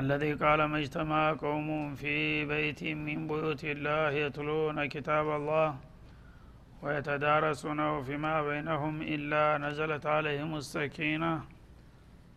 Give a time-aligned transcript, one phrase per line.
[0.00, 5.76] الذي قال ما اجتمع قوم في بيت من بيوت الله يتلون كتاب الله
[6.82, 11.32] ويتدارسونه فيما بينهم إلا نزلت عليهم السكينة.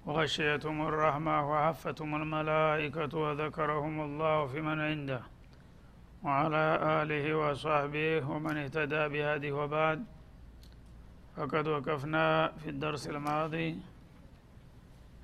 [0.05, 5.21] وغشيتهم الرحمة وحفتهم الملائكة وذكرهم الله في من عنده.
[6.23, 6.65] وعلى
[7.01, 9.99] آله وصحبه ومن اهتدى بهذه وبعد.
[11.35, 13.77] فقد وقفنا في الدرس الماضي.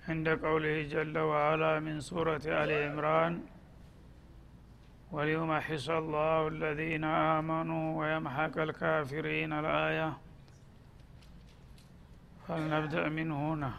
[0.09, 3.39] عند قوله جل وعلا من سورة آل عمران
[5.11, 10.17] وليمحص الله الذين آمنوا ويمحق الكافرين الآية
[12.47, 13.71] فلنبدأ من هنا.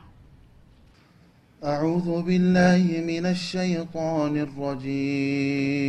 [1.65, 5.85] أعوذ بالله من الشيطان الرجيم.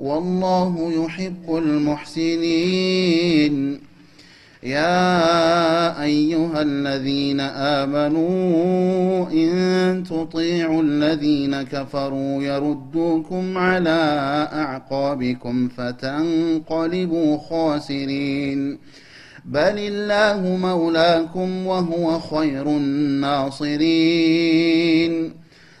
[0.00, 3.54] والله يحب المحسنين.
[4.62, 18.78] يا أيها الذين آمنوا إن تطيعوا الذين كفروا يردوكم على أعقابكم فتنقلبوا خاسرين.
[19.44, 23.80] بل الله مولاكم وهو خير الناصرين.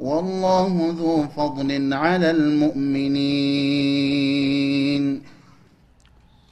[0.00, 3.84] والله ذو فضل على المؤمنين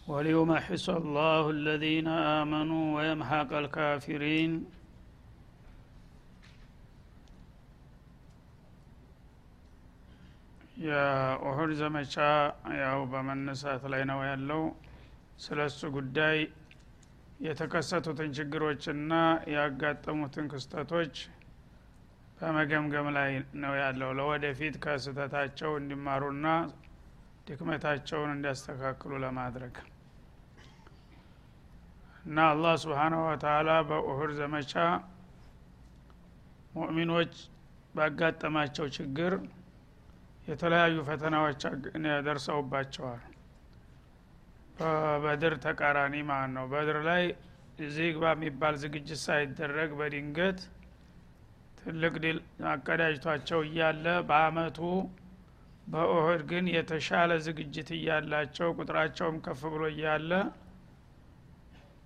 [0.08, 4.52] وليمحص الله الذين آمنوا ويمحق الكافرين
[10.78, 12.14] የኦሁድ ዘመቻ
[12.82, 14.62] ያው በመነሳት ላይ ነው ያለው
[15.44, 16.38] ስለ እሱ ጉዳይ
[17.46, 19.12] የተከሰቱትን ችግሮችና
[19.54, 21.14] ያጋጠሙትን ክስተቶች
[22.37, 23.31] በመገምገም ላይ
[23.61, 26.47] ነው ያለው። ለወደፊት ከስህተታቸው እንዲማሩና
[27.47, 29.75] ድክመታቸውን እንዲያስተካክሉ ለማድረግ
[32.25, 34.73] እና አላህ ስብሓናሁ ወተላ በኡሁድ ዘመቻ
[36.75, 37.33] ሙእሚኖች
[37.95, 39.33] ባጋጠማቸው ችግር
[40.47, 41.61] የተለያዩ ፈተናዎች
[42.27, 43.23] ደርሰውባቸዋል።
[44.77, 47.23] በበድር ተቃራኒ ማለት ነው። በድር ላይ
[47.79, 50.59] እዚህ የሚባል ዝግጅት ሳይደረግ በድንገት
[51.87, 52.37] ትልቅ ድል
[52.71, 54.79] አቀዳጅቷቸው እያለ በአመቱ
[55.87, 60.31] በኦህድ ግን የተሻለ ዝግጅት እያላቸው ቁጥራቸውም ከፍ ብሎ እያለ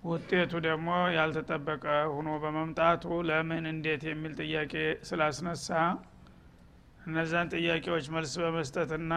[0.04, 1.84] ውጤቱ ደግሞ ያልተጠበቀ
[2.14, 4.72] ሁኖ በመምጣቱ ለምን እንዴት የሚል ጥያቄ
[5.08, 5.68] ስላስነሳ
[7.06, 9.12] እነዛን ጥያቄዎች መልስ በመስጠትና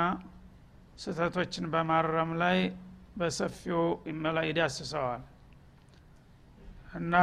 [0.99, 2.59] ስህተቶችን በማረም ላይ
[3.17, 5.23] በሰፊው ይመላ ይዳስሰዋል።
[6.95, 7.13] እና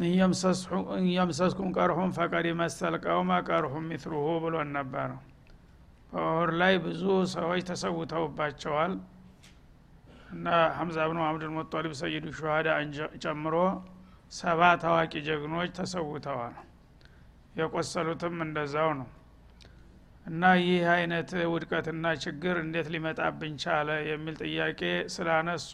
[0.00, 5.08] እየምሰስኩም ቀርሁም ፈቀድ መሰልቀውመ ቀርሁም ሚትሉሁ ብሎን ነበር
[6.12, 7.02] በኦህር ላይ ብዙ
[7.32, 8.92] ሰዎች ተሰውተውባቸዋል።
[10.32, 10.46] እና
[10.76, 12.68] ሐምዛ ብኑ አብዱል ሙጠሊብ ሰይዱ ሹሃዳ
[13.24, 13.54] ጨምሮ
[14.32, 16.56] ሰባ ታዋቂ ጀግኖች ተሰውተዋል።
[17.54, 19.08] የቆሰሉትም እንደዛው ነው።
[20.26, 23.88] እና ይህ አይነት ውድቀትና ችግር እንዴት ሊመጣብን ቻለ?
[24.10, 24.80] የሚል ጥያቄ
[25.14, 25.70] ስላነሱ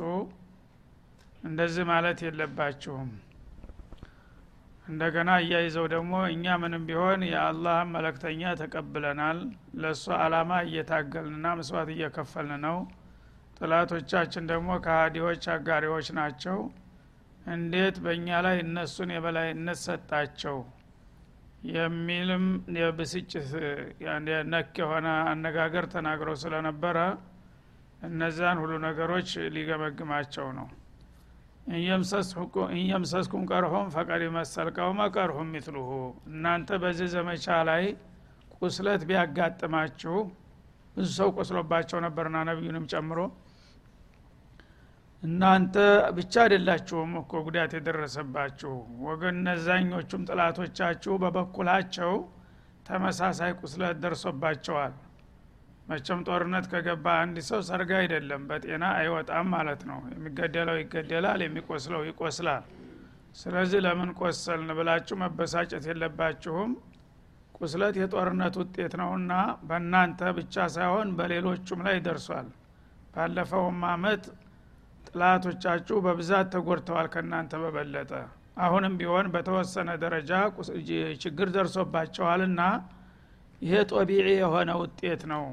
[1.43, 3.11] እንደዚህ ማለት የለባችሁም
[4.85, 9.39] እንደገና እያይዘው ደግሞ እኛ ምንም ቢሆን የአላህን መለክተኛ ተቀብለናል።
[9.83, 12.77] ለእሱ አላማ እየታገልንና መስዋዕት እየከፈልን ነው።
[13.59, 16.59] ጥላቶቻችን ደግሞ ከሃዲዎች አጋሪዎች ናቸው።
[17.55, 20.57] እንዴት በእኛ ላይ እነሱን የበላይነት ሰጣቸው
[21.73, 22.45] የሚልም
[22.79, 23.51] የብስጭት
[24.53, 26.99] ነክ የሆነ አነጋገር ተናግረው ስለነበረ
[28.09, 30.67] እነዛን ሁሉ ነገሮች ሊገመግማቸው ነው
[31.67, 35.91] እየምሰስኩም ቀርሆም ፈቀድ መሰልቀውመ ቀርሁም ሚትሉሁ።
[36.31, 37.85] እናንተ በዚህ ዘመቻ ላይ
[38.59, 40.17] ቁስለት ቢያጋጥማችሁ
[40.97, 43.19] ብዙ ሰው ቆስሎባቸው ነበርና ነቢዩንም ጨምሮ።
[45.23, 45.75] እናንተ
[46.17, 48.73] ብቻ አይደላችሁም እኮ ጉዳት የደረሰባችሁ።
[49.07, 52.13] ወገን እነዛኞቹም ጥላቶቻችሁ በበኩላቸው
[52.87, 54.95] ተመሳሳይ ቁስለት ደርሶባቸዋል
[55.87, 62.65] መቸም ጦርነት ከገባ አንድ ሰው ሰርግ አይደለም በጤና አይወጣም ማለት ነው። የሚገደለው ይገደላል የሚቆስለው ይቆስላል።
[63.37, 66.71] ስለዚህ ለምን ቆሰልን ብላችሁ መበሳጨት የለባችሁም?
[67.59, 69.33] ቁስለት የጦርነት ውጤት ነውና
[69.69, 72.49] በእናንተ ብቻ ሳይሆን በሌሎቹም ላይ ደርሷል።
[73.15, 74.25] ባለፈውም አመት
[75.09, 78.11] ጥላቶቻችሁ በብዛት ተጎድተዋል ከእናንተ በበለጠ።
[78.59, 80.33] አሁንም ቢሆን በተወሰነ ደረጃ
[81.25, 82.61] ችግር ደርሶባቸዋልና
[83.63, 85.45] ይሄ ጦቢዒ የሆነ ውጤት ነው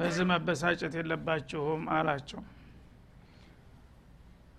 [0.00, 2.40] በዚህ መበሳጨት የለባችሁም አላቸው።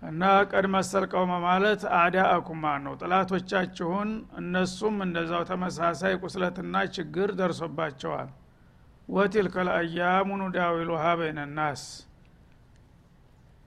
[0.01, 0.21] እና
[0.51, 8.29] ቀድ መሰልቀውመ ማለት አዳአኩማ ነው። ጥላቶቻችሁን እነሱም እንደዛው ተመሳሳይ ቁስለትና ችግር ደርሶባቸዋል።
[9.09, 11.83] ወቲልከ ልአያሙ ኑዳዊሉሃ በይነናስ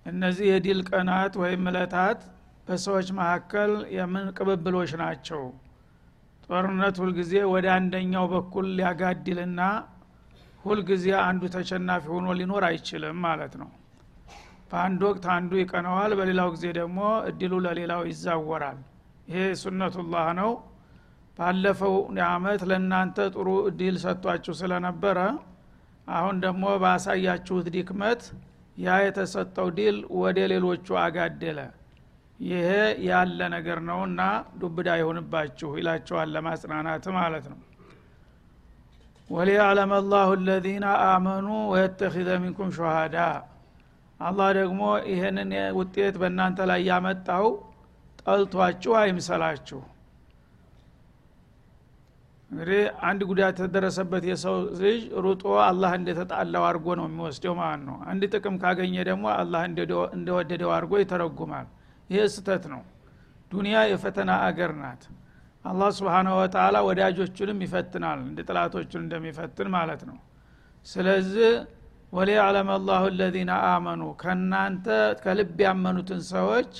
[0.06, 2.20] እነዚህ የዲል ቀናት ወይም እለታት
[2.68, 5.42] በሰዎች መካከል የምን ቅብብሎች ናቸው?
[6.46, 9.60] ጦርነት ሁልጊዜ ወደ አንደኛው በኩል ሊያጋድልና
[10.64, 13.70] ሁልጊዜ አንዱ ተሸናፊ ሆኖ ሊኖር አይችልም ማለት ነው።
[14.70, 18.78] በአንድ ወቅት አንዱ ይቀነዋል በሌላው ጊዜ ደግሞ እድሉ ለሌላው ይዛወራል።
[19.28, 20.50] ይሄ ሱነቱላህ ነው።
[21.38, 21.94] ባለፈው
[22.28, 25.18] አመት ለእናንተ ጥሩ እድል ሰጥቷችሁ ስለነበረ
[26.08, 28.22] አሁን ደግሞ ባሳያችሁት ድክመት
[28.76, 31.58] ያ የተሰጠው ዲል ወደ ሌሎቹ አጋደለ።
[32.40, 32.68] ይሄ
[33.06, 34.20] ያለ ነገር ነውና
[34.60, 37.58] ዱብዳ ይሆንባችሁ ይላቸዋል ለማጽናናት ማለት ነው
[39.30, 43.16] ወሊያዕለም አላሁ አለዚነ አመኑ ወየተኪዘ ሚንኩም ሹሃዳ።
[44.20, 47.46] አላህ ደግሞ ይህንን ውጤት በእናንተ ላይ ያመጣው
[48.20, 49.80] ጠልቷችሁ አይምሰላችሁ።
[52.50, 58.22] እንግዲህ አንድ ጉዳት የተደረሰበት የሰው ልጅ ሩጦ አላህ እንደተጣላው አድርጎ ነው የሚወስደው ማለት ነው። አንድ
[58.34, 59.62] ጥቅም ካገኘ ደግሞ አላህ
[60.16, 61.66] እንደወደደው አድርጎ ይተረጉማል።
[62.10, 62.82] ይሄ ስተት ነው።
[63.50, 65.02] ዱንያ የፈተና አገር ናት
[65.64, 70.16] አላህ ስብሓናሁ ወተላ ወዳጆቹንም ይፈትናል እንደ ጥላቶቹን እንደሚፈትን ማለት ነው።
[70.86, 71.52] ስለዚህ
[72.12, 74.86] ወሊያዕለም አላሁ አለዚነ አመኑ ከእናንተ
[75.22, 76.72] ከልብ ያመኑትን ሰዎች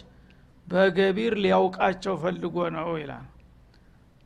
[0.67, 3.25] በገቢር ሊያውቃቸው ፈልጎ ነው ይላል።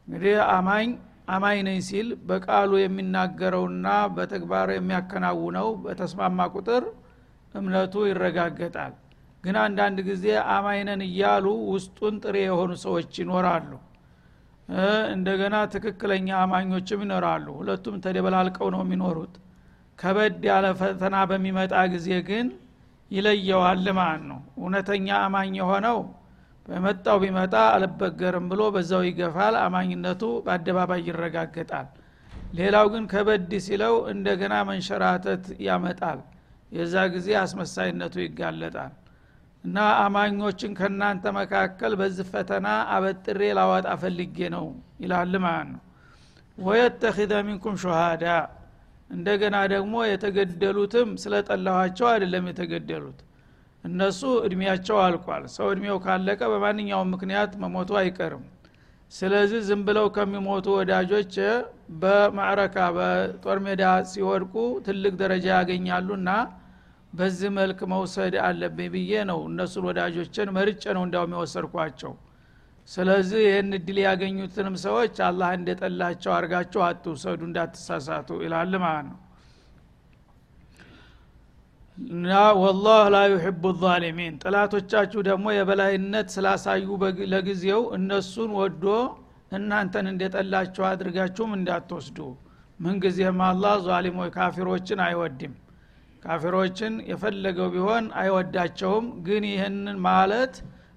[0.08, 0.90] እንግዲህ አማኝ
[1.28, 3.86] አማኝ ነኝ ሲል በቃሉ የሚናገረውና
[4.16, 6.84] በተግባር የሚያከናውነው በተስማማ ቁጥር
[7.54, 8.94] እምነቱ ይረጋገጣል።
[9.44, 10.24] ግን አንዳንድ ጊዜ
[10.54, 13.70] አማይነን እያሉ ውስጡን ጥሬ የሆኑ ሰዎች ይኖራሉ
[15.12, 19.34] እንደገና ትክክለኛ አማኞችም ይኖራሉ። ሁለቱም ተደበላልቀው ነው የሚኖሩት።
[19.98, 22.48] ከበድ ያለ ፈተና በሚመጣ ጊዜ ግን
[23.10, 24.40] ይለየዋል ማለት ነው?
[24.58, 25.98] እውነተኛ አማኝ የሆነው
[26.68, 31.88] በመጣው ቢመጣ አልበገርም ብሎ በዛው ይገፋል። አማኝነቱ በአደባባይ ይረጋገጣል።
[32.52, 36.20] ሌላው ግን ከበድ ሲለው እንደገና መንሸራተት ያመጣል።
[36.72, 38.92] የዛ ጊዜ አስመሳይነቱ ይጋለጣል
[39.64, 44.66] እና አማኞችን ከእናንተ መካከል በዚህ ፈተና አበጥሬ ላወጣ ፈልጌ ነው
[45.02, 45.82] ይላል ማለት ነው።
[46.58, 48.24] ወየተኪዘ ሚንኩም ሹሃዳ
[49.10, 53.18] እንደገና ደግሞ የተገደሉትም ስለጠላኋቸው አይደለም የተገደሉት።
[53.84, 58.44] እነሱ እድሜያቸው አልቋል። ሰው እድሜው ካለቀ በማንኛውም ምክንያት መሞቱ አይቀርም።
[59.12, 61.34] ስለዚህ ዝም ብለው ከሚሞቱ ወዳጆች
[62.00, 64.54] በማዕረካ በጦር ሜዳ ሲወድቁ
[64.86, 66.30] ትልቅ ደረጃ ያገኛሉና
[67.12, 72.12] በዚህ መልክ መውሰድ አለብኝ ብዬ ነው እነሱን ወዳጆችን መርጬ ነው እንዳውም የወሰድኳቸው።
[72.88, 79.18] ስለዚህ ይህን እድል ያገኙትንም ሰዎች አላህ እንደጠላቸው አርጋቸው አትውሰዱ እንዳትሳሳቱ ይላል ማለት ነው።
[82.60, 86.86] ወላህ ላ ዩሕቡ ዛሊሚን። ጥላቶቻችሁ ደግሞ የበላይነት ስላሳዩ
[87.32, 88.84] ለጊዜው እነሱን ወዶ
[89.52, 92.18] እናንተን እንደጠላቸው አድርጋችሁም እንዳትወስዱ።
[92.80, 95.54] ምንጊዜም አላህ ዛሊሞች ካፊሮችን አይወድም
[96.22, 100.54] ካፊሮችን የፈለገው ቢሆን አይወዳቸውም። ግን ይህንን ማለት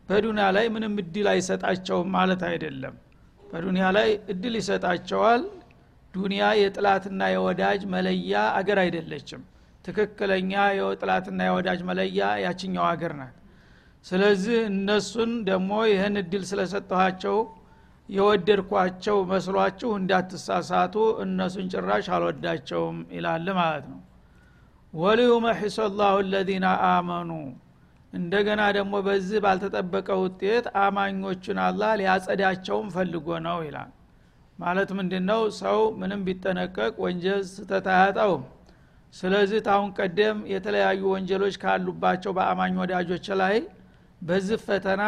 [0.10, 2.96] በዱንያ ላይ ምንም እድል አይሰጣቸውም ማለት አይደለም።
[3.44, 5.44] በዱንያ ላይ እድል ይሰጣቸዋል።
[6.14, 9.42] ዱንያ የጥላትና የወዳጅ መለያ አገር አይደለችም።
[9.86, 13.36] ትክክለኛ የጥላትና የወዳጅ መለያ ያችኛው አገር ናት።
[14.06, 17.38] ስለዚህ እነሱን ደግሞ ይህን እድል ስለሰጠኋቸው
[18.10, 24.00] የወደድኳቸው መስሏችሁ እንዳትሳሳቱ እነሱን ጭራሽ አልወዳቸውም ይላል ማለት ነው
[24.94, 27.30] ወሊዩመሒሶ ላሁ ለዚነ አመኑ።
[28.14, 33.92] እንደገና ደግሞ በዚህ ባልተጠበቀ ውጤት አማኞቹን አላህ ሊያጸዳቸውም ፈልጎ ነው ይላል።
[34.60, 38.44] ማለት ምንድን ነው ሰው ምንም ቢጠነቀቅ ወንጀል ስተት አያጣውም።
[39.14, 43.56] ስለዚህ ታሁን ቀደም የተለያዩ ወንጀሎች ካሉባቸው በአማኝ ወዳጆች ላይ
[44.22, 45.04] በዚህ ፈተና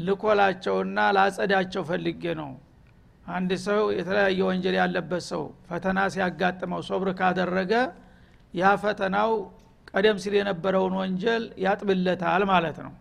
[0.00, 2.50] ልኮላቸውና ላጸዳቸው ፈልጌ ነው።
[3.30, 7.72] አንድ ሰው የተለያየ ወንጀል ያለበት ሰው ፈተና ሲያጋጥመው ሶብር ካደረገ
[8.54, 9.32] ያ ፈተናው
[9.90, 12.92] ቀደም ሲል የነበረውን ወንጀል ያጥብለታል ማለት ነው።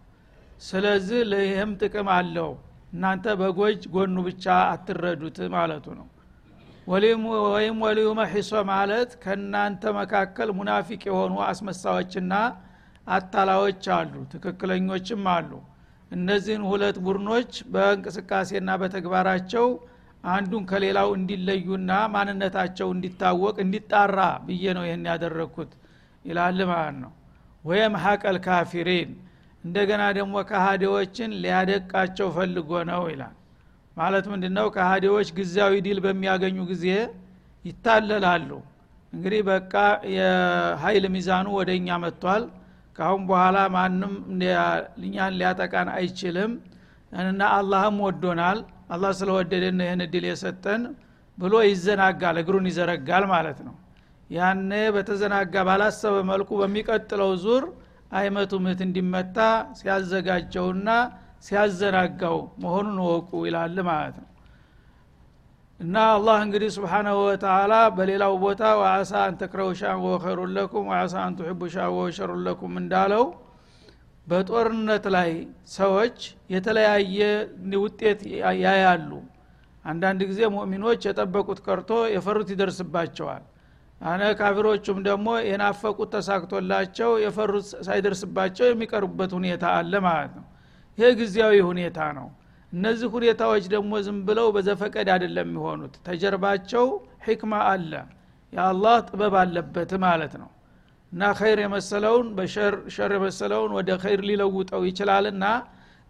[0.61, 2.49] ስለዚህ ለይህም ጥቅም አለው።
[2.93, 6.07] እናንተ በጎጅ ጎኑ ብቻ አትረዱት ማለቱ ነው።
[6.91, 7.23] ወይም
[7.83, 12.33] ወሊዩ መሒሶ ማለት ከእናንተ መካከል ሙናፊቅ የሆኑ አስመሳዎችና
[13.07, 15.51] አታላዎች አሉ ትክክለኞችም አሉ።
[16.11, 19.67] እነዚህን ሁለት ቡድኖች በእንቅስቃሴና በተግባራቸው
[20.23, 25.71] አንዱን ከሌላው እንዲለዩና ማንነታቸው እንዲታወቅ እንዲጣራ ብዬ ነው ይህን ያደረግኩት
[26.25, 27.11] ይላል ማለት ነው።
[27.63, 29.09] ويمحق الكافرين
[29.63, 33.35] እንደገና ደግሞ ከሃዲዎችን ሊያደቃቸው ፈልጎ ነው ይላል።
[33.97, 36.85] ማለት ምንድ ነው ከሃዲዎች ጊዜያዊ ድል በሚያገኙ ጊዜ
[37.65, 38.49] ይታለላሉ።
[39.13, 39.73] እንግዲህ በቃ
[40.15, 42.43] የሀይል ሚዛኑ ወደ እኛ መጥቷል።
[42.97, 44.13] ካሁን በኋላ ማንም
[45.03, 46.51] እኛን ሊያጠቃን አይችልም።
[47.25, 50.83] እና አላህም ወዶናል አላህ ስለወደደን ይህን እድል የሰጠን
[51.37, 53.75] ብሎ ይዘናጋል እግሩን ይዘረጋል ማለት ነው።
[54.29, 57.63] ያኔ በተዘናጋ ባላሰበ መልኩ በሚቀጥለው ዙር
[58.17, 59.37] አይመቱ ምት እንዲመታ
[59.79, 60.89] ሲያዘጋጀውና
[61.47, 64.27] ሲያዘናጋው መሆኑን ወቁ ይላል ማለት ነው።
[65.79, 71.85] እና አላህ እንግዲህ ስብሓናሁ ወተላ በሌላው ቦታ ወአሳ አንተክረው ሻ ወኸሩን ለኩም ወአሳ አንቱሕቡ ሻ
[71.97, 73.23] ወሸሩን ለኩም እንዳለው
[74.29, 75.31] በጦርነት ላይ
[75.73, 76.17] ሰዎች
[76.53, 77.19] የተለያየ
[77.83, 78.19] ውጤት
[78.63, 79.11] ያያሉ።
[79.85, 83.43] አንዳንድ ጊዜ ሙእሚኖች የጠበቁት ቀርቶ የፈሩት ይደርስባቸዋል።
[84.01, 90.45] አነ ካፊሮቹም ደግሞ የናፈቁት ተሳክቶላቸው የፈሩት ሳይደርስባቸው የሚቀርቡበት ሁኔታ አለ ማለት ነው።
[90.97, 92.27] ይሄ ጊዜያዊ ሁኔታ ነው።
[92.73, 96.85] እነዚህ ሁኔታዎች ደግሞ ዝም ብለው በዘፈቀድ አይደለም የሚሆኑት። ተጀርባቸው
[97.25, 97.91] ሕክማ አለ።
[98.53, 100.49] የአላህ ጥበብ አለበት ማለት ነው
[101.11, 102.75] እና ኸይር የመሰለውን በሸር
[103.15, 105.45] የመሰለውን ወደ ኸይር ሊለውጠው ይችላልና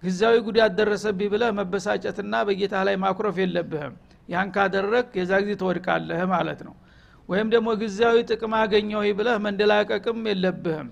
[0.04, 3.94] ጊዜያዊ ጉዳት ደረሰብኝ ብለህ መበሳጨትና በጌታ ላይ ማኩረፍ የለብህም።
[4.30, 6.76] ያን ካደረግ የዛ ጊዜ ትወድቃለህ ማለት ነው።
[7.30, 10.90] ወይም ደግሞ ጊዜያዊ ጥቅም አገኘው ብለህ መንደላቀቅም የለብህም።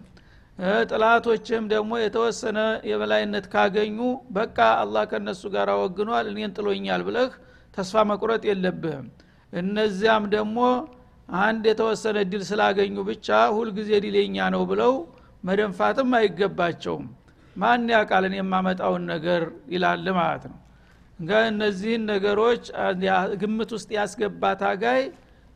[0.89, 2.59] ጥላቶችም ደግሞ የተወሰነ
[2.89, 3.97] የበላይነት ካገኙ
[4.37, 7.31] በቃ አላህ ከነሱ ጋር ወግኗል እኔን ጥሎኛል ብለህ
[7.77, 9.07] ተስፋ መቁረጥ የለብህም።
[9.53, 10.57] እነዚያም ደግሞ
[11.29, 14.93] አንድ የተወሰነ እድል ስላገኙ ብቻ ሁልጊዜ ድሌኛ ነው ብለው
[15.43, 17.05] መደንፋትም አይገባቸውም።
[17.55, 19.43] ማን ያቃልን የማመጣውን ነገር
[19.73, 20.57] ይላል ማለት ነው።
[21.47, 22.63] እነዚህን ነገሮች
[23.41, 25.01] ግምት ውስጥ ያስገባ ታጋይ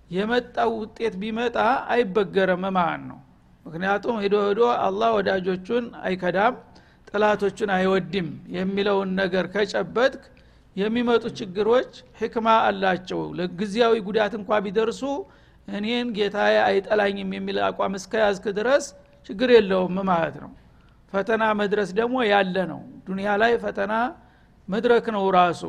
[0.10, 1.58] የመጣው ውጤት ቢመጣ
[1.94, 3.20] አይበገረም ማለት ነው።
[3.66, 6.56] ምክንያቱም ሂዶ ሂዶ አላህ ወዳጆቹን አይከዳም
[7.08, 10.24] ጥላቶቹን አይወድም የሚለውን ነገር ከጨበጥክ
[10.76, 15.02] የሚመጡ ችግሮች ህክማ አላቸው። ለጊዜያዊ ጉዳት እንኳ ቢደርሱ
[15.68, 18.86] እኔን ጌታዬ አይጠላኝም የሚል አቋም እስከያዝክ ድረስ
[19.30, 20.52] ችግር የለውም ማለት ነው።
[21.14, 23.94] ፈተና መድረስ ደግሞ ያለ ነው። ዱንያ ላይ ፈተና
[24.68, 25.64] መድረክ ነው ራሱ።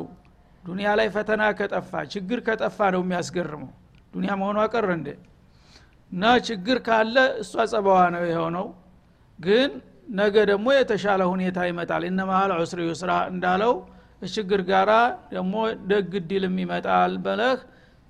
[0.63, 3.71] ዱንያ ላይ ፈተና ከጠፋ ችግር ከጠፋ ነው የሚያስገርመው።
[4.13, 5.07] ዱንያ መሆኑ አቀር እንዴ?
[6.11, 8.67] እና ችግር ካለ እሷ ጸባዋ ነው የሆነው።
[9.39, 9.69] ግን
[10.13, 13.73] ነገ ደግሞ የተሻለ ሁኔታ ይመጣል። إن مع العسر يسرا እንዳለው
[14.33, 14.91] ችግር ጋራ
[15.33, 15.53] ደግሞ
[15.89, 17.57] ደግ ድልም ይመጣል ብለህ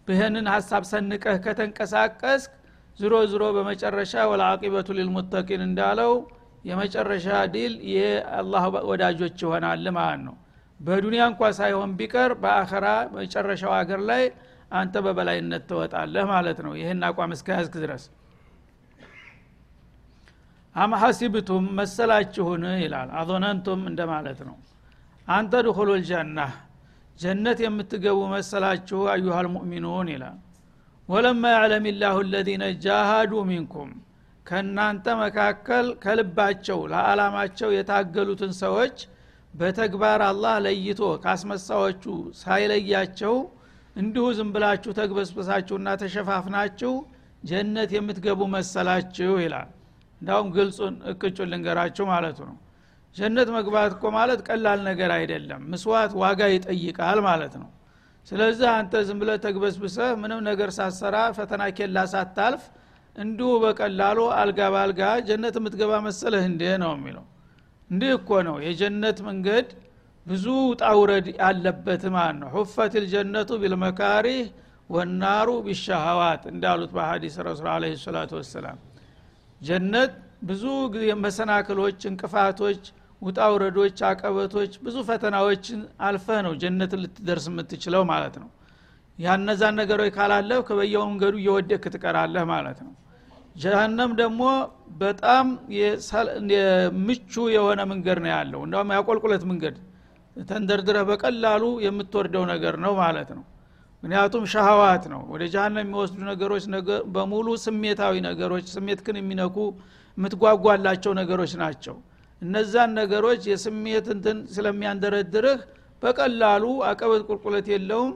[0.07, 2.51] ይህንን ሀሳብ ሰንቀህ ከተንቀሳቀስክ
[2.99, 6.11] ዞሮ ዞሮ በመጨረሻ والعاقبة للمتقين እንዳለው
[6.65, 10.35] የመጨረሻ ድል የአላህ ወዳጆች ይሆናል ማለት ነው።
[10.79, 14.23] በዱንያ እንኳ ሳይሆን ቢቀር በአኸራ መጨረሻው ሀገር ላይ
[14.71, 18.03] አንተ በበላይነት ትወጣለህ ማለት ነው። ይህን አቋም እስከያዝክ ድረስ።
[20.75, 22.63] አም ሐሲብቱም መሰላችሁን?
[22.83, 24.55] ይላል። አዞነንቱም እንደማለት ነው።
[25.27, 26.39] አንተ ድኹሉ ልጀና
[27.19, 30.37] ጀነት የምትገቡ መሰላችሁ አዩሃ ልሙእሚኑን ይላል።
[31.09, 33.89] ወለማ ያዕለም ላሁ ለዚነ ጃሃዱ ሚንኩም
[34.45, 38.95] ከእናንተ መካከል ከልባቸው ለዓላማቸው የታገሉትን ሰዎች
[39.53, 42.03] በተግባር አላህ ለይቶ ካስመሳዎቹ
[42.41, 43.35] ሳይለያቸው
[43.95, 46.93] እንዲሁ ዝም ብላችሁ ተግበስብሳችሁና ተሸፋፍናችሁ
[47.43, 49.69] ጀነት የምትገቡ መሰላችሁ ይላል።
[50.21, 52.57] እንዳውም ግልጹን እቅጩን ልንገራችሁ ማለቱ ነው
[53.15, 57.69] ጀነት መግባት እኮ ማለት ቀላል ነገር አይደለም። ምስዋት ዋጋ ይጠይቃል ማለት ነው።
[58.27, 62.63] ስለዚህ አንተ ዝም ብለ ተግበስብሰህ ምንም ነገር ሳሰራ ፈተና ኬላ ሳታልፍ
[63.15, 67.25] እንዲሁ በቀላሉ አልጋ ባልጋ ጀነት የምትገባ መሰለህ እንዴ ነው የሚለው?
[67.89, 69.67] እንዲህ እኮ ነው። የጀነት መንገድ
[70.25, 70.45] ብዙ
[70.81, 72.49] ጣውረድ ያለበት ማለት ነው?
[72.55, 74.41] ሁፈት ልጀነቱ ቢልመካሪህ
[74.89, 78.77] ወናሩ ቢሻሃዋት እንዳሉት በሀዲስ ረሱል አለ ሰላቱ ወሰላም።
[79.61, 80.63] ጀነት ብዙ
[81.23, 82.81] መሰናክሎች እንቅፋቶች
[83.23, 88.49] ውጣውረዶች አቀበቶች ብዙ ፈተናዎችን አልፈህ ነው ጀነትን ልትደርስ የምትችለው ማለት ነው።
[89.19, 92.93] ያነዛን ነገሮች ካላለፍ ከበየው መንገዱ እየወደክ ትቀራለህ ማለት ነው።
[93.55, 94.43] ጀሃነም ደግሞ
[95.01, 95.45] በጣም
[97.03, 99.75] ምቹ የሆነ መንገድ ነው ያለው። እንደውም ያቆልቁለት መንገድ
[100.35, 103.43] ተንደርድረህ በቀላሉ የምትወርደው ነገር ነው ማለት ነው።
[104.03, 106.63] ምክንያቱም ሻህዋት ነው። ወደ ጃሃንም የሚወስዱ ነገሮች
[107.15, 109.57] በሙሉ ስሜታዊ ነገሮች ስሜትክን የሚነኩ
[110.17, 111.95] የምትጓጓላቸው ነገሮች ናቸው
[112.43, 115.59] እነዛን ነገሮች የስሜት እንትን ስለሚያንደረድርህ
[116.03, 118.11] በቀላሉ አቀበት ቁልቁለት የለውም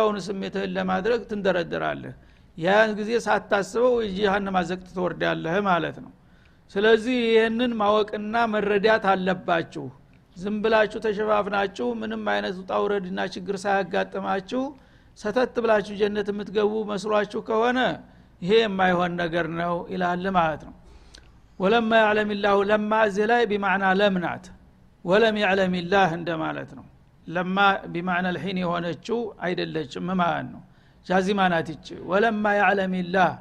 [0.00, 2.14] አሁኑ ስሜትህን ለማድረግ ትንደረድራለህ
[2.56, 6.10] ያን ጊዜ ሳታስበው ጀሃነም አዘቅት ትወርዳለህ ማለት ነው።
[6.74, 9.84] ስለዚህ ይህንን ማወቅና መረዳት አለባችሁ።
[10.36, 14.62] ዝም ብላችሁ ተሸፋፍናችሁ ምንም አይነት ውጣውረድና ችግር ሳያጋጥማችሁ
[15.18, 17.80] ሰተት ብላችሁ ጀነት የምትገቡ መስሏችሁ ከሆነ
[18.42, 20.74] ይሄ የማይሆን ነገር ነው ይላል ማለት ነው
[21.62, 24.44] ወለማ ያዕለም ላሁ ለማ እዚህ ላይ ቢማዕና ለም ናት
[25.04, 26.86] ወለም ያዕለም ላህ እንደማለት ነው።
[27.26, 27.56] ለማ
[27.92, 30.62] ቢማዕና ልሒን የሆነችው አይደለችም ማለት ነው።
[31.06, 33.32] ጃዚማ ናት ይች ወለማ ያዕለም ላህ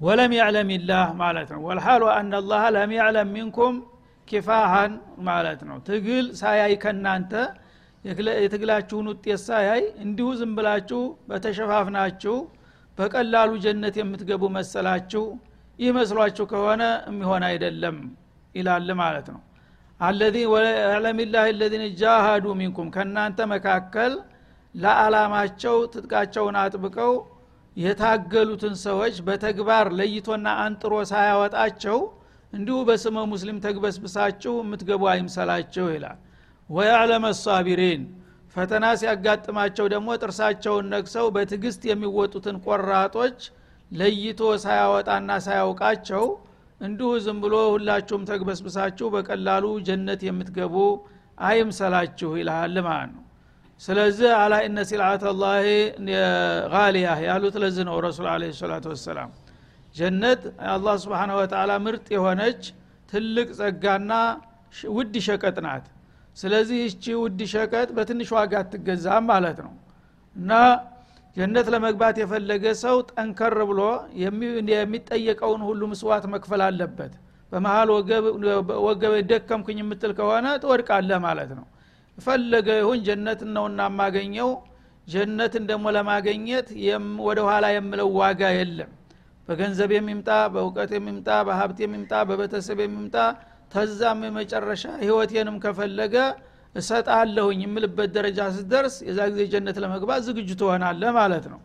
[0.00, 3.74] ወለም ያዕለም ላህ ማለት ነው። ወልሓሉ አና አላህ ለም ያዕለም ሚንኩም
[4.28, 4.92] ኪፋሃን
[5.26, 7.32] ማለት ነው። ትግል ሳያይ ከናንተ
[8.38, 12.36] የትግላችሁን ውጤት ሳያይ እንዲሁ ዝም ብላችሁ በተሸፋፍናችሁ
[12.98, 15.24] በቀላሉ ጀነት የምትገቡ መሰላችሁ
[15.80, 17.96] ይህ መስሏችሁ ከሆነ የሚሆን አይደለም
[18.54, 19.40] ይላል ማለት ነው።
[20.00, 24.12] አለዚ ወለሚላህ ለዚነ ጃሃዱ ሚንኩም ከእናንተ መካከል
[24.74, 27.12] ለዓላማቸው ትጥቃቸውን አጥብቀው
[27.76, 31.98] የታገሉትን ሰዎች በተግባር ለይቶና አንጥሮ ሳያወጣቸው
[32.52, 36.18] እንዲሁ በስመ ሙስሊም ተግበስብሳችሁ የምትገቡ አይምሰላችሁ ይላል።
[36.68, 38.02] ወያዕለመ ሳቢሪን
[38.54, 43.38] ፈተና ሲያጋጥማቸው ደግሞ ጥርሳቸውን ነግሰው በትግስት የሚወጡትን ቆራጦች
[43.90, 46.24] ለይቶ ሳያወጣና ሳያውቃቸው
[46.80, 50.76] እንዲሁ ዝም ብሎ ሁላችሁም ተግበስብሳችሁ በቀላሉ ጀነት የምትገቡ
[51.44, 53.24] አይምሰላችሁ ይልሃል ማለት ነው።
[53.80, 55.66] ስለዚህ አላ እነ ሲልዓት ላህ
[56.74, 59.30] ጋሊያ ያሉት ለዚህ ነው ረሱል አለ ሰላቱ ወሰላም።
[59.94, 62.62] ጀነት አላህ ስብሓን ወተላ ምርጥ የሆነች
[63.12, 64.12] ትልቅ ጸጋና
[64.96, 65.86] ውድ ሸቀጥ ናት።
[66.36, 69.72] ስለዚህ እቺ ውድ ሸቀጥ በትንሽ ዋጋ አትገዛም ማለት ነው።
[70.36, 70.52] እና
[71.40, 73.82] ጀነት ለመግባት የፈለገ ሰው ጠንከር ብሎ
[74.72, 77.12] የሚጠየቀውን ሁሉ ምስዋት መክፈል አለበት።
[77.52, 77.88] በመሀል
[78.86, 81.64] ወገበ ደከምኩኝ የምትል ከሆነ ትወድቃለህ ማለት ነው።
[82.18, 84.50] ፈለገ ይሁን ጀነት ነውና የማገኘው።
[85.06, 86.68] ጀነትን ደግሞ ለማገኘት
[87.26, 88.90] ወደ ኋላ የምለው ዋጋ የለም።
[89.48, 93.16] በገንዘብ የሚምጣ በእውቀት የሚምጣ በሀብት የሚምጣ በቤተሰብ የሚምጣ
[93.72, 96.14] ተዛም የመጨረሻ ህይወቴንም ከፈለገ
[96.74, 101.60] እሰጣለሁኝ የምልበት ደረጃ ስደርስ የዛ ጊዜ ጀነት ለመግባት ዝግጁ ትሆናለህ ማለት ነው።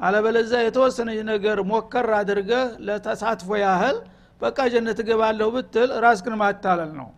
[0.00, 3.96] አለበለዛ የተወሰነች ነገር ሞከር አድርገህ ለተሳትፎ ያህል
[4.40, 7.08] በቃ ጀነት እገባለሁ ብትል ራስክን ማታለል ነው።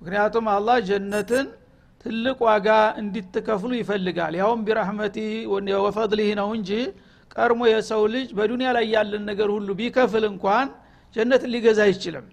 [0.00, 1.46] ምክንያቱም አላህ ጀነትን
[2.04, 2.68] ትልቅ ዋጋ
[3.00, 5.16] እንዲትከፍሉ ይፈልጋል። ያውም ቢራህመቲ
[5.84, 6.70] ወፈድሊህ ነው እንጂ
[7.36, 10.68] ቀድሞ የሰው ልጅ በዱንያ ላይ ያለን ነገር ሁሉ ቢከፍል እንኳን
[11.16, 12.26] ጀነትን ሊገዛ አይችልም።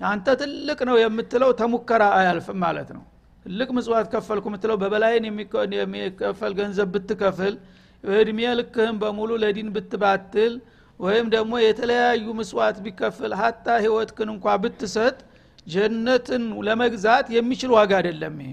[0.00, 3.04] አንተ ትልቅ ነው የምትለው ተሙከራ አያልፍም ማለት ነው
[3.48, 5.24] ትልቅ ምጽዋት ከፈልኩ የምትለው በበላይን
[5.76, 7.54] የሚከፈል ገንዘብ ብትከፍል
[8.04, 10.52] እድሜ ልክህም በሙሉ ለዲን ብትባትል
[11.00, 15.16] ወይም ደግሞ የተለያዩ ምስዋት ቢከፍል ሀታ ህይወትክን እንኳ ብትሰጥ
[15.66, 18.52] ጀነትን ለመግዛት የሚችል ዋጋ አይደለም ይሄ።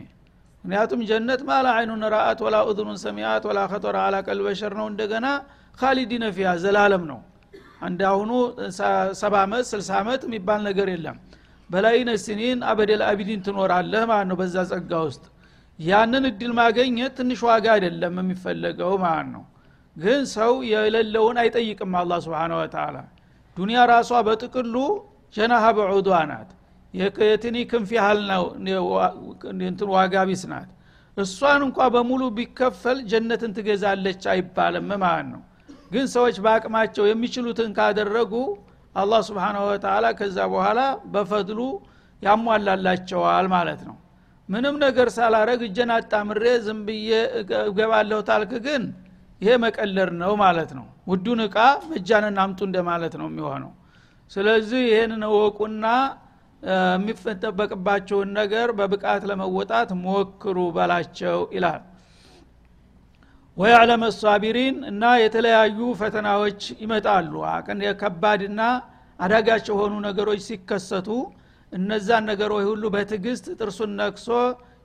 [0.63, 5.27] ምክንያቱም ጀነት ማላ አይኑን ረአት ወላ እዝኑን ሰሚያት ወላ ከጦረ አላ ቀልበሸር ነው። እንደገና
[5.77, 7.19] ካሊዲነ ፊያ ዘላለም ነው።
[7.81, 8.31] አንድ አሁኑ
[9.21, 11.17] ሰባ ዓመት ስልሳ ዓመት የሚባል ነገር የለም
[11.69, 15.23] በላይነ ሲኒን አበደል አቢዲን ትኖራለህ ማለት ነው በዛ ጸጋ ውስጥ።
[15.79, 19.43] ያንን እድል ማገኘት ትንሽ ዋጋ አይደለም የሚፈለገው ማለት ነው።
[19.95, 22.97] ግን ሰው የሌለውን አይጠይቅም አላ ስብን ወተላ
[23.57, 24.75] ዱኒያ ራሷ በጥቅሉ
[25.33, 26.49] ጀናሃ በዑዷ ናት።
[26.93, 28.21] የትኒ ክንፍ ያህል
[29.63, 30.69] እንትን ዋጋ ቢስ ናት።
[31.17, 35.41] እሷን እንኳ በሙሉ ቢከፈል ጀነትን ትገዛለች አይባልም ማለት ነው።
[35.91, 38.33] ግን ሰዎች በአቅማቸው የሚችሉትን ካደረጉ
[38.95, 40.81] አላህ ስብሓናሁ ወተላ ከዛ በኋላ
[41.13, 41.59] በፈድሉ
[42.21, 43.95] ያሟላላቸዋል ማለት ነው።
[44.49, 47.09] ምንም ነገር ሳላረግ እጀን አጣምሬ ዝም ብዬ
[47.63, 48.83] እገባለሁ ታልክ ግን
[49.41, 51.57] ይሄ መቀለር ነው ማለት ነው። ውዱን እቃ
[51.89, 53.71] መጃንን አምጡ እንደማለት ነው የሚሆነው።
[54.31, 55.85] ስለዚህ ይህንን እወቁና
[56.63, 61.81] የሚጠበቅባቸውን ነገር በብቃት ለመወጣት ሞክሩ በላቸው ይላል
[63.57, 67.33] ወያዕለም ሳቢሪን እና የተለያዩ ፈተናዎች ይመጣሉ።
[68.01, 68.61] ከባድና
[69.19, 71.09] አዳጋች የሆኑ ነገሮች ሲከሰቱ
[71.71, 74.27] እነዛን ነገሮች ሁሉ በትዕግስት ጥርሱን ነክሶ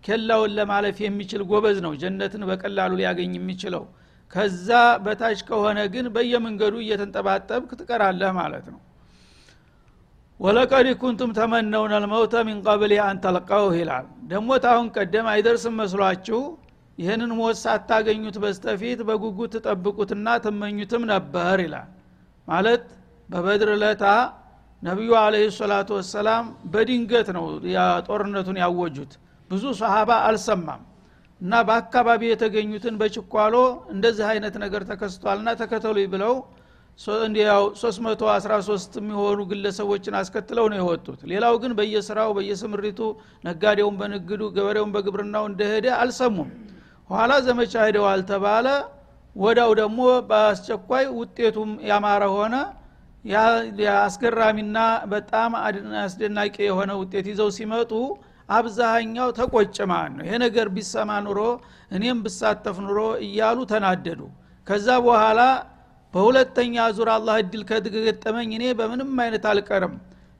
[0.04, 3.85] ኬላውን ለማለፍ የሚችል ጎበዝ ነው። ጀነትን በቀላሉ ሊያገኝ የሚችለው
[4.30, 4.68] ከዛ
[5.04, 8.80] በታች ከሆነ ግን በየመንገዱ እየተንጠባጠብክ ትቀራለህ ማለት ነው።
[10.40, 16.40] ወለቀድ ኩንቱም ተመነውን አልመውተ ሚን ቀብል አን ተልቀውህ ይላል። ደግሞ ታሁን ቀደም አይደርስም መስሏችሁ
[17.00, 21.88] ይህንን ሞት ሳታገኙት በስተፊት በጉጉት ትጠብቁትና ትመኙትም ነበር ይላል።
[22.48, 22.84] ማለት
[23.28, 24.04] በበድር ለታ
[24.82, 27.44] ነቢዩ አለህ ሰላቱ ወሰላም በድንገት ነው
[28.08, 29.12] ጦርነቱን ያወጁት።
[29.50, 30.82] ብዙ ሰሃባ አልሰማም።
[31.40, 33.54] እና በአካባቢ የተገኙትን በችኳሎ
[33.92, 36.34] እንደዚህ አይነት ነገር ተከስቷልና ተከተሉ ብለው
[37.42, 43.00] ያው 313 የሚሆኑ ግለሰቦችን አስከትለው ነው የወጡት። ሌላው ግን በየስራው በየስምሪቱ
[43.44, 46.50] ነጋዴውን በንግዱ ገበሬውን በግብርናው እንደሄደ አልሰሙም
[47.10, 48.66] ኋላ ዘመቻ ሄደዋል ተባለ።
[49.36, 52.54] ወዳው ደግሞ በአስቸኳይ ውጤቱም ያማረ ሆነ።
[53.98, 54.78] አስገራሚና
[55.12, 55.50] በጣም
[56.02, 57.92] አስደናቂ የሆነ ውጤት ይዘው ሲመጡ
[58.48, 61.40] አብዛኛው ተቆጭ ማለት ነው። ይሄ ነገር ቢሰማ ኑሮ
[61.90, 64.20] እኔም ብሳተፍ ኑሮ እያሉ ተናደዱ።
[64.66, 65.40] ከዛ በኋላ
[66.14, 69.94] በሁለተኛ ዙር አላህ እድል ከገጠመኝ እኔ በምንም አይነት አልቀርም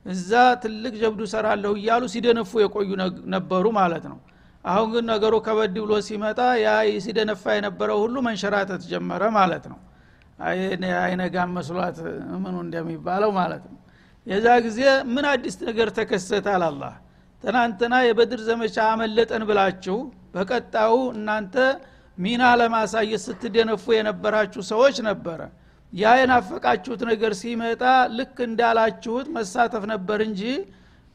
[0.05, 0.31] እዛ
[0.61, 2.89] ትልቅ ጀብዱ ሰራለሁ እያሉ ሲደነፉ የቆዩ
[3.33, 4.19] ነበሩ ማለት ነው
[4.65, 6.71] አሁን ግን ነገሩ ከበድ ብሎ ሲመጣ ያ
[7.05, 9.79] ሲደነፋ የነበረው ሁሉ መንሸራተት ጀመረ ማለት ነው።
[11.03, 11.97] አይነጋም መስሏት
[12.43, 13.77] ምኑ እንደሚባለው ማለት ነው።
[14.27, 14.79] የዛ ጊዜ
[15.13, 16.93] ምን አዲስ ነገር ተከሰታል አላህ?
[17.43, 19.97] ትናንትና የበድር ዘመቻ አመለጠን ብላችሁ
[20.35, 21.55] በቀጣዩ እናንተ
[22.17, 25.39] ሚና ለማሳየት ስትደነፉ የነበራችሁ ሰዎች ነበረ።
[25.93, 27.81] ያ የናፈቃችሁት ነገር ሲመጣ
[28.17, 30.41] ልክ እንዳላችሁት መሳተፍ ነበር እንጂ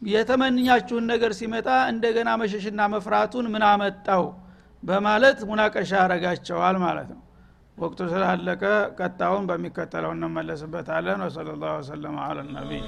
[0.02, 4.24] የተመንኛችሁን ነገር ሲመጣ እንደገና መሸሽና መፍራቱን ምን አመጣው?
[4.82, 7.22] በማለት ሙናቀሻ ያረጋቸዋል ማለት ነው።
[7.78, 8.62] ወቅቱ ስላለቀ
[8.98, 12.82] ቀጣውን በሚከተለው እንመለስበታለን። ወሰለ ላሁ ወሰለም አለ ነቢይ